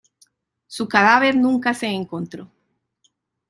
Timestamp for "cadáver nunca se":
0.87-1.85